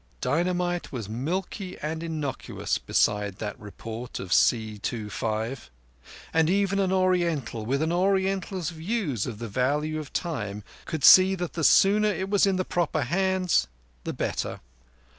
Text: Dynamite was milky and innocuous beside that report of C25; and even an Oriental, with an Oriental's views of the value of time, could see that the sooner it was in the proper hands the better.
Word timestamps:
Dynamite 0.19 0.91
was 0.91 1.07
milky 1.07 1.77
and 1.77 2.01
innocuous 2.01 2.79
beside 2.79 3.35
that 3.35 3.59
report 3.59 4.19
of 4.19 4.31
C25; 4.31 5.69
and 6.33 6.49
even 6.49 6.79
an 6.79 6.91
Oriental, 6.91 7.67
with 7.67 7.83
an 7.83 7.91
Oriental's 7.91 8.71
views 8.71 9.27
of 9.27 9.37
the 9.37 9.47
value 9.47 9.99
of 9.99 10.11
time, 10.11 10.63
could 10.85 11.03
see 11.03 11.35
that 11.35 11.53
the 11.53 11.63
sooner 11.63 12.09
it 12.09 12.31
was 12.31 12.47
in 12.47 12.55
the 12.55 12.65
proper 12.65 13.03
hands 13.03 13.67
the 14.03 14.11
better. 14.13 14.59